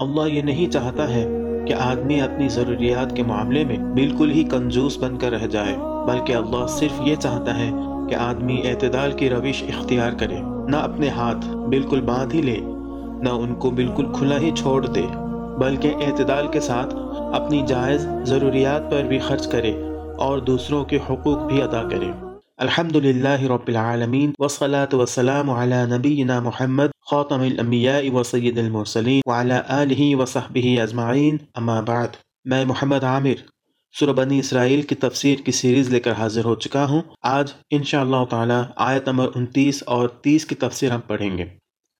اللہ 0.00 0.28
یہ 0.28 0.42
نہیں 0.42 0.70
چاہتا 0.70 1.08
ہے 1.08 1.26
کہ 1.68 1.74
آدمی 1.74 2.20
اپنی 2.20 2.48
ضروریات 2.48 3.16
کے 3.16 3.22
معاملے 3.22 3.64
میں 3.64 3.76
بالکل 3.76 4.30
ہی 4.30 4.44
کنجوس 4.44 4.98
بن 4.98 5.16
کر 5.18 5.30
رہ 5.30 5.46
جائے، 5.46 5.76
بلکہ 6.06 6.32
اللہ 6.32 6.66
صرف 6.68 7.00
یہ 7.04 7.14
چاہتا 7.14 7.58
ہے 7.58 7.70
کہ 8.10 8.14
آدمی 8.14 8.60
اعتدال 8.64 9.12
کی 9.12 9.30
روش 9.30 9.62
اختیار 9.62 10.12
کرے، 10.12 10.38
نہ 10.68 10.76
اپنے 10.76 11.08
ہاتھ 11.08 11.46
بالکل 11.46 12.00
باندھ 12.00 12.34
ہی 12.34 12.42
لے، 12.42 12.56
نہ 13.22 13.28
ان 13.28 13.54
کو 13.54 13.70
بالکل 13.70 14.12
کھلا 14.12 14.38
ہی 14.38 14.50
چھوڑ 14.50 14.86
دے، 14.86 15.02
بلکہ 15.58 15.94
اعتدال 16.06 16.46
کے 16.46 16.60
ساتھ 16.60 16.94
اپنی 17.32 17.62
جائز 17.66 18.06
ضروریات 18.24 18.90
پر 18.90 19.02
بھی 19.02 19.18
خرچ 19.18 19.46
کرے 19.46 19.72
اور 20.18 20.38
دوسروں 20.38 20.84
کے 20.84 20.98
حقوق 21.10 21.38
بھی 21.38 21.62
ادا 21.62 21.82
کرے۔ 21.82 22.10
الحمد 22.58 22.96
للہ 22.96 23.40
رب 23.42 23.68
العالمین، 23.68 24.32
وصلاة 24.38 24.96
والسلام 24.96 25.50
على 25.50 25.84
نبینا 25.96 26.40
محمد 26.40 26.95
خاتم 27.10 27.40
الانبیاء 27.40 28.10
و 28.12 28.22
سید 28.22 28.58
المرسلین 28.58 29.20
وعلى 29.26 29.54
آلہ 29.68 30.16
وصحبہ 30.16 30.80
اجمعین. 30.80 31.36
اما 31.54 31.80
بعد، 31.80 32.08
میں 32.44 32.64
محمد 32.64 33.04
عامر، 33.04 33.34
سورہ 33.98 34.10
بنی 34.10 34.38
اسرائیل 34.38 34.82
کی 34.82 34.94
تفسیر 34.94 35.38
کی 35.38 35.52
سیریز 35.52 35.88
لے 35.88 36.00
کر 36.00 36.12
حاضر 36.12 36.44
ہو 36.44 36.54
چکا 36.54 36.84
ہوں۔ 36.84 37.02
آج 37.22 37.52
انشاءاللہ 37.70 38.24
تعالی 38.30 38.54
آیت 38.76 39.08
نمبر 39.08 39.28
انتیس 39.34 39.82
اور 39.86 40.08
تیس 40.08 40.46
کی 40.46 40.54
تفسیر 40.54 40.90
ہم 40.90 41.00
پڑھیں 41.06 41.38
گے۔ 41.38 41.44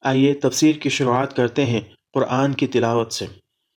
آئیے 0.05 0.35
تفسیر 0.35 0.75
کی 0.75 0.89
شروعات 0.89 1.37
کرتے 1.37 1.67
ہیں 1.67 1.81
قرآن 2.15 2.53
کی 2.53 2.67
تلاوت 2.67 3.13
سے۔ 3.13 3.27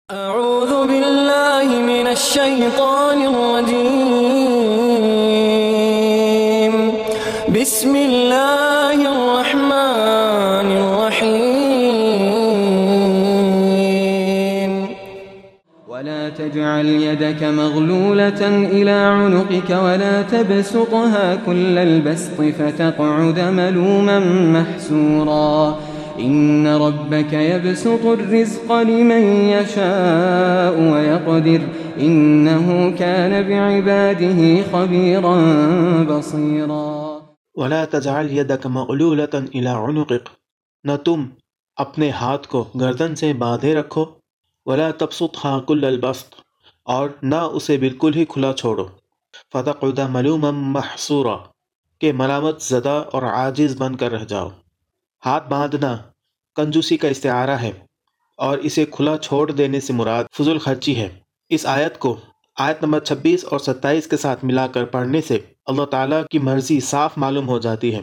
اعوذ 0.08 0.70
باللہ 0.70 1.62
من 1.64 2.06
الشیطان 2.06 3.26
الرجیم۔ 3.26 4.17
ولا 16.28 16.36
تجعل 16.36 16.86
يدك 16.86 17.42
مغلولة 17.42 18.68
إلى 18.72 18.90
عنقك 18.90 19.70
ولا 19.70 20.22
تبسطها 20.22 21.34
كل 21.46 21.78
البسط 21.78 22.40
فتقعد 22.40 23.40
ملوما 23.40 24.18
محسورا. 24.52 25.78
إن 26.20 26.66
ربك 26.66 27.32
يبسط 27.32 28.06
الرزق 28.06 28.72
لمن 28.72 29.22
يشاء 29.50 30.80
ويقدر. 30.80 31.58
إنه 32.00 32.90
كان 32.98 33.42
بعباده 33.42 34.62
خبيرا 34.70 35.36
بصيرا. 36.08 37.18
ولا 37.54 37.84
تجعل 37.84 38.26
يدك 38.30 38.66
مغلولة 38.66 39.40
الى 39.54 39.68
عنقك. 39.68 40.28
نہ 40.84 40.92
تم 41.04 41.24
اپنے 41.76 42.10
ہاتھ 42.10 42.48
کو 42.48 42.64
گردن 42.80 43.14
سے 43.14 43.32
باندھے 43.32 43.74
رکھو 43.74 44.04
ولا 44.68 44.90
تبسطها 44.90 45.60
كل 45.66 45.84
البسط 45.84 46.34
اور 46.82 47.10
نہ 47.22 47.34
اسے 47.34 47.76
بالکل 47.76 48.14
ہی 48.14 48.24
کھلا 48.24 48.52
چھوڑو۔ 48.52 48.84
فتقعد 49.52 49.98
ملوما 50.08 50.50
محسورا 50.50 51.36
کہ 52.00 52.12
ملامت 52.12 52.62
زدہ 52.62 53.04
اور 53.12 53.22
عاجز 53.22 53.76
بن 53.78 53.96
کر 53.96 54.12
رہ 54.12 54.24
جاؤ۔ 54.24 54.48
ہاتھ 55.26 55.48
باندھنا 55.48 55.96
کنجوسی 56.56 56.96
کا 56.96 57.08
استعارہ 57.08 57.50
ہے 57.50 57.72
اور 58.36 58.58
اسے 58.58 58.84
کھلا 58.84 59.16
چھوڑ 59.16 59.50
دینے 59.50 59.80
سے 59.80 59.92
مراد 59.92 60.24
فضول 60.32 60.58
خرچی 60.58 60.96
ہے۔ 60.96 61.08
اس 61.48 61.66
آیت 61.66 61.98
کو 61.98 62.16
آیت 62.56 62.82
نمبر 62.82 63.00
26 63.00 63.44
اور 63.44 63.58
27 63.58 64.06
کے 64.06 64.16
ساتھ 64.16 64.44
ملا 64.44 64.66
کر 64.66 64.84
پڑھنے 64.84 65.20
سے 65.20 65.38
اللہ 65.66 65.84
تعالیٰ 65.84 66.22
کی 66.30 66.38
مرضی 66.38 66.80
صاف 66.80 67.18
معلوم 67.18 67.48
ہو 67.48 67.58
جاتی 67.58 67.94
ہے 67.94 68.00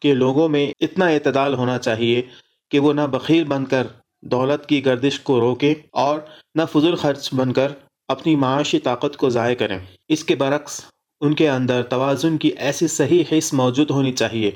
کہ 0.00 0.14
لوگوں 0.14 0.48
میں 0.48 0.72
اتنا 0.80 1.06
اعتدال 1.06 1.54
ہونا 1.54 1.78
چاہیے 1.78 2.22
کہ 2.70 2.78
وہ 2.78 2.92
نہ 2.92 3.00
بخیل 3.00 3.44
بن 3.44 3.64
کر 3.64 3.86
دولت 4.24 4.66
کی 4.66 4.84
گردش 4.84 5.20
کو 5.20 5.40
روکے 5.40 5.74
اور 5.92 6.20
نہ 6.54 6.62
فضول 6.72 6.96
خرچ 6.96 7.34
بن 7.34 7.52
کر 7.52 7.72
اپنی 8.08 8.36
معاشی 8.36 8.78
طاقت 8.78 9.16
کو 9.16 9.30
ضائع 9.30 9.54
کریں۔ 9.54 9.78
اس 10.08 10.24
کے 10.24 10.36
برعکس، 10.36 10.84
ان 11.20 11.34
کے 11.34 11.48
اندر 11.48 11.82
توازن 11.82 12.38
کی 12.38 12.48
ایسی 12.48 12.88
صحیح 12.88 13.24
حص 13.32 13.52
موجود 13.52 13.90
ہونی 13.90 14.12
چاہیے 14.12 14.50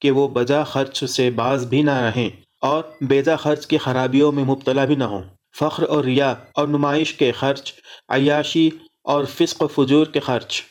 کہ 0.00 0.10
وہ 0.10 0.28
بجا 0.28 0.64
خرچ 0.64 1.04
سے 1.04 1.30
باز 1.30 1.66
بھی 1.66 1.82
نہ 1.82 1.96
رہیں 2.00 2.30
اور 2.60 2.82
بیجا 3.00 3.36
خرچ 3.36 3.66
کی 3.66 3.78
خرابیوں 3.78 4.32
میں 4.32 4.44
مبتلا 4.44 4.84
بھی 4.84 4.94
نہ 4.94 5.04
ہوں۔ 5.04 5.22
فخر 5.58 5.82
اور 5.88 6.04
ریا 6.04 6.34
اور 6.54 6.68
نمائش 6.68 7.14
کے 7.14 7.32
خرچ، 7.32 7.72
عیاشی 8.08 8.70
اور 9.04 9.24
فسق 9.24 9.62
و 9.62 9.66
فجور 9.66 10.06
کے 10.06 10.20
خرچ 10.20 10.62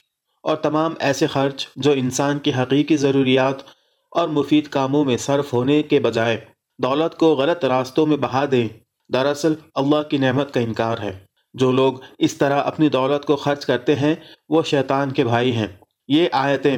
اور 0.44 0.56
تمام 0.56 0.94
ایسے 1.00 1.28
خرچ 1.28 1.68
جو 1.76 1.92
انسان 1.92 2.40
کی 2.40 2.52
حقیقی 2.54 2.98
ضروریات 2.98 3.56
اور 4.12 4.28
مفید 4.28 4.68
کاموں 4.68 5.06
میں 5.06 5.18
صرف 5.18 5.54
ہونے 5.54 5.84
کے 5.84 6.00
بجائے 6.00 6.38
دولت 6.84 7.18
کو 7.18 7.36
غلط 7.36 7.66
راستوں 7.66 8.06
میں 8.06 8.18
بہا 8.18 8.46
دیں، 8.52 8.68
دراصل 9.14 9.54
اللہ 9.76 10.02
کی 10.10 10.18
نعمت 10.18 10.54
کا 10.54 10.60
انکار 10.60 10.98
ہے۔ 10.98 11.20
جو 11.54 11.72
لوگ 11.72 11.94
اس 12.20 12.38
طرح 12.38 12.64
اپنی 12.66 12.90
دولت 12.90 13.26
کو 13.26 13.36
خرچ 13.36 13.66
کرتے 13.66 13.96
ہیں، 13.96 14.16
وہ 14.50 14.64
شیطان 14.64 15.12
کے 15.12 15.24
بھائی 15.24 15.56
ہیں۔ 15.56 15.68
یہ 16.08 16.28
آیتیں 16.32 16.78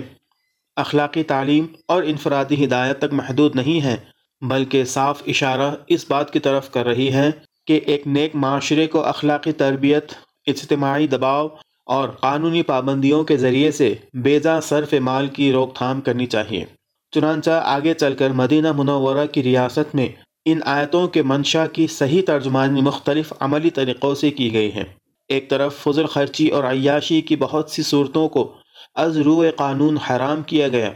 اخلاقی 0.75 1.23
تعلیم 1.23 1.65
اور 1.87 2.03
انفرادی 2.03 2.65
ہدایت 2.65 2.99
تک 2.99 3.13
محدود 3.13 3.55
نہیں 3.55 3.81
ہیں، 3.85 3.97
بلکہ 4.41 4.85
صاف 4.85 5.21
اشارہ 5.27 5.75
اس 5.87 6.05
بات 6.09 6.33
کی 6.33 6.39
طرف 6.39 6.71
کر 6.71 6.85
رہی 6.85 7.13
ہے 7.13 7.31
کہ 7.67 7.79
ایک 7.85 8.07
نیک 8.07 8.35
معاشرے 8.35 8.87
کو 8.87 9.03
اخلاقی 9.03 9.51
تربیت، 9.51 10.13
اجتماعی 10.47 11.07
دباؤ 11.07 11.47
اور 11.85 12.09
قانونی 12.09 12.61
پابندیوں 12.61 13.23
کے 13.23 13.37
ذریعے 13.37 13.71
سے 13.71 13.95
بیجا 14.13 14.61
صرف 14.61 14.93
مال 14.93 15.27
کی 15.27 15.51
روک 15.51 15.75
تھام 15.75 16.01
کرنی 16.01 16.25
چاہیے۔ 16.25 16.82
چنانچہ 17.13 17.61
آگے 17.65 17.93
چل 17.93 18.15
کر 18.15 18.29
مدینہ 18.29 18.71
منورہ 18.71 19.25
کی 19.25 19.43
ریاست 19.43 19.95
میں 19.95 20.07
ان 20.45 20.59
آیتوں 20.65 21.07
کے 21.07 21.21
منشا 21.21 21.65
کی 21.65 21.87
صحیح 21.87 22.21
ترجمانی 22.27 22.81
مختلف 22.81 23.33
عملی 23.39 23.69
طریقوں 23.69 24.15
سے 24.15 24.31
کی 24.31 24.53
گئی 24.53 24.73
ہے 24.73 24.83
ایک 25.27 25.49
طرف 25.49 25.75
فضل 25.75 26.05
خرچی 26.05 26.47
اور 26.47 26.63
عیاشی 26.63 27.21
کی 27.21 27.35
بہت 27.35 27.69
سی 27.69 27.83
صورتوں 27.83 28.29
کو 28.29 28.53
از 28.95 29.17
روح 29.17 29.45
قانون 29.55 29.97
حرام 29.97 30.41
کیا 30.41 30.67
گیا۔ 30.67 30.91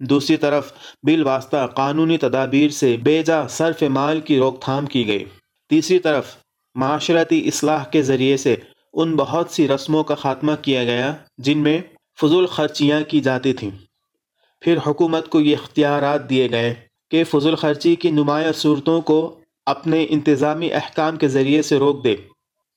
دوسری 0.00 0.36
طرف 0.36 0.72
بالواسطہ 1.02 1.66
قانونی 1.74 2.16
تدابیر 2.16 2.68
سے 2.68 2.96
بیجا 2.96 3.48
صرف 3.48 3.82
مال 3.82 4.20
کی 4.20 4.38
روک 4.38 4.62
تھام 4.62 4.86
کی 4.86 5.06
گئی۔ 5.06 5.24
تیسری 5.68 5.98
طرف 5.98 6.36
معاشرتی 6.74 7.48
اصلاح 7.48 7.84
کے 7.84 8.02
ذریعے 8.02 8.36
سے 8.36 8.56
ان 8.92 9.16
بہت 9.16 9.50
سی 9.50 9.68
رسموں 9.68 10.02
کا 10.04 10.14
خاتمہ 10.14 10.52
کیا 10.62 10.84
گیا 10.84 11.14
جن 11.38 11.58
میں 11.58 11.80
فضول 12.20 12.46
خرچیاں 12.46 13.00
کی 13.08 13.20
جاتی 13.20 13.52
تھیں۔ 13.52 13.70
پھر 14.60 14.78
حکومت 14.86 15.28
کو 15.28 15.40
یہ 15.40 15.56
اختیارات 15.62 16.30
دیے 16.30 16.50
گئے 16.50 16.74
کہ 17.10 17.24
فضول 17.24 17.54
خرچی 17.54 17.96
کی 17.96 18.10
نمایاں 18.10 18.52
صورتوں 18.52 19.00
کو 19.00 19.38
اپنے 19.66 20.06
انتظامی 20.08 20.72
احکام 20.72 21.16
کے 21.16 21.28
ذریعے 21.28 21.62
سے 21.62 21.78
روک 21.78 22.04
دے۔ 22.04 22.16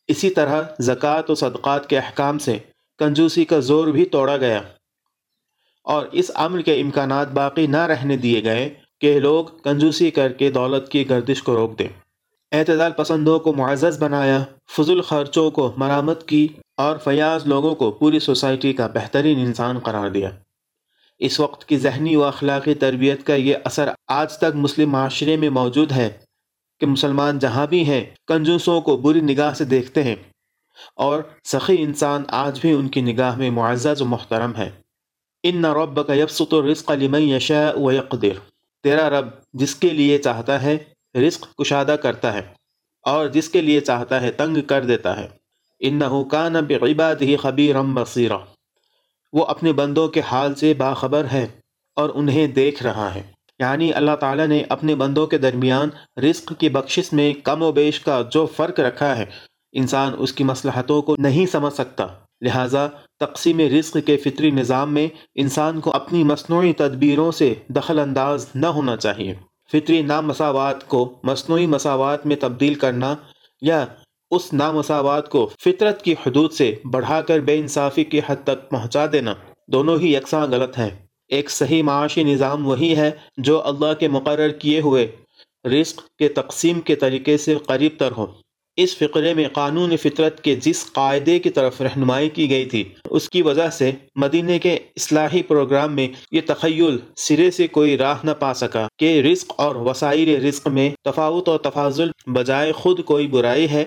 اسی 0.07 0.29
طرح 0.29 0.63
زکوٰۃ 0.79 1.21
و 1.29 1.35
صدقات 1.35 1.89
کے 1.89 1.97
احکام 1.97 2.37
سے 2.37 2.57
کنجوسی 2.99 3.45
کا 3.45 3.59
زور 3.59 3.87
بھی 3.87 4.05
توڑا 4.05 4.37
گیا۔ 4.37 4.61
اور 5.83 6.05
اس 6.11 6.31
عمل 6.35 6.61
کے 6.61 6.81
امکانات 6.81 7.31
باقی 7.31 7.67
نہ 7.67 7.77
رہنے 7.77 8.17
دیے 8.17 8.43
گئے 8.43 8.73
کہ 9.01 9.19
لوگ 9.19 9.45
کنجوسی 9.45 10.11
کر 10.11 10.31
کے 10.31 10.51
دولت 10.51 10.89
کی 10.89 11.09
گردش 11.09 11.43
کو 11.43 11.55
روک 11.55 11.79
دیں۔ 11.79 11.87
اعتدال 12.51 12.91
پسندوں 12.91 13.39
کو 13.39 13.53
معزز 13.53 14.03
بنایا، 14.03 14.43
فضول 14.69 15.01
خرچوں 15.01 15.51
کو 15.51 15.73
مرامت 15.77 16.27
کی 16.27 16.47
اور 16.77 16.97
فیاض 16.97 17.47
لوگوں 17.47 17.75
کو 17.75 17.91
پوری 17.91 18.19
سوسائٹی 18.19 18.73
کا 18.73 18.87
بہترین 18.87 19.39
انسان 19.39 19.79
قرار 19.79 20.09
دیا۔ 20.09 20.29
اس 21.19 21.39
وقت 21.39 21.65
کی 21.65 21.77
ذہنی 21.77 22.15
و 22.15 22.23
اخلاقی 22.23 22.73
تربیت 22.73 23.25
کا 23.25 23.35
یہ 23.35 23.55
اثر 23.63 23.89
آج 24.07 24.37
تک 24.37 24.55
مسلم 24.55 24.89
معاشرے 24.89 25.37
میں 25.37 25.49
موجود 25.49 25.91
ہے 25.91 26.09
کہ 26.79 26.85
مسلمان 26.85 27.39
جہاں 27.39 27.67
بھی 27.67 27.85
ہیں، 27.85 28.05
کنجوسوں 28.27 28.81
کو 28.81 28.97
بری 28.97 29.21
نگاہ 29.21 29.53
سے 29.53 29.65
دیکھتے 29.65 30.03
ہیں 30.03 30.15
اور 30.95 31.23
سخی 31.43 31.75
انسان 31.79 32.23
آج 32.27 32.59
بھی 32.61 32.71
ان 32.71 32.87
کی 32.87 33.01
نگاہ 33.01 33.37
میں 33.37 33.49
معزز 33.49 34.01
و 34.01 34.05
محترم 34.05 34.55
ہے۔ 34.57 34.69
ان 35.43 35.61
نہ 35.61 35.73
رب 35.73 36.07
کا 36.07 36.13
یبسط 36.13 36.53
و 36.53 36.71
رزق 36.71 36.91
علم 36.91 37.15
یشا 37.15 37.71
و 37.75 37.91
یقدر 37.91 38.39
تیرا 38.83 39.09
رب 39.09 39.27
جس 39.53 39.75
کے 39.75 39.89
لیے 39.89 40.17
چاہتا 40.17 40.61
ہے 40.61 40.77
رزق 41.15 41.55
کشادہ 41.55 41.95
کرتا 42.01 42.33
ہے 42.33 42.41
اور 43.01 43.27
جس 43.27 43.49
کے 43.49 43.61
لیے 43.61 43.79
چاہتا 43.79 44.21
ہے 44.21 44.31
تنگ 44.31 44.61
کر 44.61 44.85
دیتا 44.85 45.19
ہے۔ 45.19 45.27
ان 45.79 45.95
نہ 45.95 46.23
کان 46.31 46.53
بغباد 46.53 47.15
ہی 47.21 47.35
خبیرم 47.35 47.95
بصیرہ 47.95 48.37
وہ 49.33 49.45
اپنے 49.45 49.73
بندوں 49.73 50.07
کے 50.07 50.21
حال 50.31 50.55
سے 50.55 50.73
باخبر 50.73 51.25
ہے 51.33 51.47
اور 51.95 52.09
انہیں 52.13 52.47
دیکھ 52.47 52.83
رہا 52.83 53.15
ہے۔ 53.15 53.23
یعنی 53.59 53.93
اللہ 53.93 54.15
تعالیٰ 54.19 54.47
نے 54.47 54.63
اپنے 54.69 54.95
بندوں 54.95 55.27
کے 55.27 55.37
درمیان 55.37 55.89
رزق 56.19 56.53
کی 56.57 56.69
بخشش 56.69 57.13
میں 57.13 57.33
کم 57.43 57.61
و 57.61 57.71
بیش 57.71 57.99
کا 57.99 58.21
جو 58.31 58.45
فرق 58.45 58.79
رکھا 58.79 59.17
ہے، 59.17 59.25
انسان 59.71 60.13
اس 60.17 60.33
کی 60.33 60.43
مصلحتوں 60.43 61.01
کو 61.01 61.15
نہیں 61.19 61.45
سمجھ 61.45 61.73
سکتا۔ 61.73 62.07
لہٰذا 62.41 62.87
تقسیم 63.19 63.59
رزق 63.59 63.97
کے 64.05 64.17
فطری 64.17 64.51
نظام 64.51 64.93
میں 64.93 65.07
انسان 65.35 65.79
کو 65.79 65.91
اپنی 65.93 66.23
مصنوعی 66.23 66.73
تدبیروں 66.73 67.31
سے 67.31 67.53
دخل 67.67 67.99
انداز 67.99 68.47
نہ 68.55 68.67
ہونا 68.67 68.97
چاہیے۔ 68.97 69.35
فطری 69.71 70.01
نامساوات 70.01 70.87
کو 70.87 71.19
مصنوعی 71.23 71.65
مساوات 71.65 72.25
میں 72.25 72.35
تبدیل 72.39 72.73
کرنا 72.73 73.15
یا 73.61 73.85
اس 74.35 74.53
نامساوات 74.53 75.29
کو 75.29 75.49
فطرت 75.59 76.01
کی 76.01 76.13
حدود 76.13 76.51
سے 76.51 76.75
بڑھا 76.91 77.21
کر 77.21 77.39
بے 77.39 77.57
انصافی 77.59 78.03
کی 78.03 78.21
حد 78.27 78.35
تک 78.43 78.69
پہنچا 78.69 79.05
دینا 79.11 79.33
دونوں 79.67 79.99
ہی 79.99 80.13
یکساں 80.15 80.47
غلط 80.47 80.77
ہیں۔ 80.79 80.89
ایک 81.27 81.49
صحیح 81.51 81.83
معاشی 81.83 82.23
نظام 82.23 82.67
وہی 82.67 82.95
ہے 82.95 83.11
جو 83.37 83.63
اللہ 83.63 83.93
کے 83.99 84.07
مقرر 84.07 84.49
کیے 84.49 84.81
ہوئے 84.81 85.07
رزق 85.65 86.01
کے 86.19 86.27
تقسیم 86.27 86.81
کے 86.81 86.95
طریقے 86.95 87.37
سے 87.37 87.55
قریب 87.65 87.91
تر 87.97 88.11
ہو۔ 88.17 88.25
اس 88.77 88.97
فقرے 88.97 89.33
میں 89.33 89.47
قانون 89.53 89.97
فطرت 89.97 90.41
کے 90.41 90.55
جس 90.55 90.91
قاعدے 90.93 91.39
کی 91.39 91.49
طرف 91.49 91.81
رہنمائی 91.81 92.29
کی 92.29 92.49
گئی 92.49 92.65
تھی، 92.65 92.83
اس 93.09 93.29
کی 93.29 93.41
وجہ 93.41 93.69
سے 93.69 93.91
مدینہ 94.15 94.57
کے 94.61 94.73
اصلاحی 94.73 95.41
پروگرام 95.43 95.95
میں 95.95 96.07
یہ 96.31 96.41
تخیل 96.45 96.97
سرے 97.15 97.51
سے 97.51 97.67
کوئی 97.67 97.97
راہ 97.97 98.17
نہ 98.23 98.31
پا 98.39 98.53
سکا 98.53 98.87
کہ 98.99 99.21
رزق 99.21 99.53
اور 99.57 99.75
وسائل 99.75 100.45
رزق 100.45 100.67
میں 100.67 100.89
تفاوت 101.03 101.49
اور 101.49 101.59
تفاضل 101.59 102.09
بجائے 102.25 102.71
خود 102.71 103.03
کوئی 103.03 103.27
برائی 103.27 103.69
ہے۔ 103.69 103.85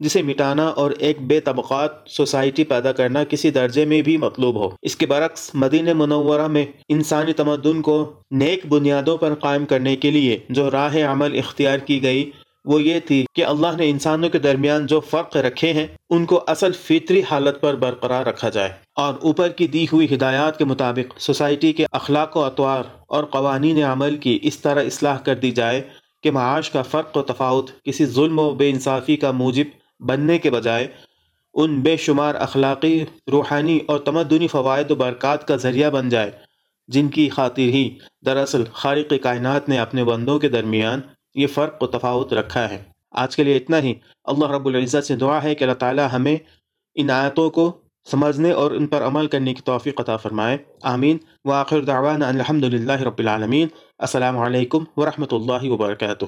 جسے 0.00 0.22
مٹانا 0.22 0.66
اور 0.66 0.90
ایک 0.90 1.20
بے 1.20 1.40
طبقات 1.40 1.90
سوسائٹی 2.06 2.64
پیدا 2.64 2.92
کرنا 2.92 3.24
کسی 3.24 3.50
درجے 3.50 3.84
میں 3.84 4.02
بھی 4.02 4.16
مطلوب 4.16 4.56
ہو۔ 4.56 4.70
اس 4.82 4.96
کے 4.96 5.06
برعکس، 5.06 5.50
مدینہ 5.54 5.92
منورہ 5.92 6.46
میں 6.46 6.66
انسانی 6.88 7.32
تمدن 7.32 7.82
کو 7.82 8.12
نیک 8.30 8.66
بنیادوں 8.66 9.16
پر 9.16 9.34
قائم 9.34 9.64
کرنے 9.64 9.96
کے 9.96 10.10
لیے 10.10 10.38
جو 10.50 10.70
راہ 10.70 11.12
عمل 11.12 11.38
اختیار 11.38 11.78
کی 11.78 12.02
گئی، 12.02 12.30
وہ 12.64 12.82
یہ 12.82 13.00
تھی 13.00 13.24
کہ 13.34 13.44
اللہ 13.44 13.66
نے 13.76 13.90
انسانوں 13.90 14.28
کے 14.28 14.38
درمیان 14.38 14.86
جو 14.86 15.00
فرق 15.00 15.36
رکھے 15.36 15.72
ہیں، 15.72 15.86
ان 16.10 16.24
کو 16.24 16.44
اصل 16.46 16.72
فطری 16.72 17.22
حالت 17.30 17.60
پر 17.60 17.74
برقرار 17.74 18.26
رکھا 18.26 18.48
جائے۔ 18.48 18.70
اور 18.96 19.14
اوپر 19.22 19.48
کی 19.48 19.66
دی 19.66 19.86
ہوئی 19.92 20.14
ہدایات 20.14 20.58
کے 20.58 20.64
مطابق، 20.64 21.20
سوسائٹی 21.20 21.72
کے 21.72 21.86
اخلاق 21.92 22.36
و 22.36 22.44
اطوار 22.44 22.82
اور 23.08 23.24
قوانین 23.24 23.82
عمل 23.82 24.16
کی 24.16 24.38
اس 24.42 24.58
طرح 24.58 24.82
اصلاح 24.82 25.18
کر 25.18 25.34
دی 25.34 25.50
جائے 25.50 25.82
کہ 26.22 26.30
معاش 26.30 26.70
کا 26.70 26.82
فرق 26.82 27.16
و 27.16 27.22
تفاوت، 27.22 27.70
کسی 27.82 28.06
ظلم 28.06 28.38
و 28.38 28.50
بے 28.50 28.70
انصافی 28.70 29.16
کا 29.16 29.30
موجب 29.30 29.64
بننے 30.06 30.38
کے 30.38 30.50
بجائے 30.50 30.88
ان 31.54 31.80
بے 31.80 31.96
شمار 31.96 32.34
اخلاقی، 32.34 33.04
روحانی 33.32 33.78
اور 33.86 33.98
تمدنی 33.98 34.46
فوائد 34.46 34.90
و 34.90 34.94
برکات 34.94 35.48
کا 35.48 35.56
ذریعہ 35.56 35.90
بن 35.90 36.08
جائے، 36.08 36.30
جن 36.88 37.08
کی 37.08 37.28
خاطر 37.28 37.62
ہی 37.62 37.98
دراصل 38.26 38.64
خالق 38.72 39.12
کائنات 39.22 39.68
نے 39.68 39.78
اپنے 39.78 40.04
بندوں 40.04 40.38
کے 40.38 40.48
درمیان 40.48 41.00
یہ 41.34 41.46
فرق 41.46 41.82
و 41.82 41.86
تفاوت 41.86 42.32
رکھا 42.32 42.70
ہے۔ 42.70 42.82
آج 43.10 43.36
کے 43.36 43.44
لیے 43.44 43.56
اتنا 43.56 43.78
ہی۔ 43.78 43.94
اللہ 44.24 44.50
رب 44.50 44.66
العزت 44.66 45.04
سے 45.04 45.16
دعا 45.16 45.42
ہے 45.42 45.54
کہ 45.54 45.64
اللہ 45.64 45.74
تعالی 45.74 46.02
ہمیں 46.12 46.36
ان 46.94 47.10
آیتوں 47.10 47.50
کو 47.50 47.72
سمجھنے 48.10 48.50
اور 48.50 48.70
ان 48.70 48.86
پر 48.86 49.02
عمل 49.02 49.26
کرنے 49.26 49.54
کی 49.54 49.62
توفیق 49.62 50.00
عطا 50.00 50.16
فرمائے۔ 50.16 50.58
آمین۔ 50.82 51.18
وآخر 51.44 51.80
دعوانا 51.80 52.28
الحمد 52.28 52.64
للہ 52.64 52.92
رب 52.92 53.18
العالمین۔ 53.18 53.68
السلام 53.98 54.38
علیکم 54.38 54.84
ورحمۃ 54.96 55.32
اللہ 55.32 55.70
وبرکاتہ۔ 55.70 56.24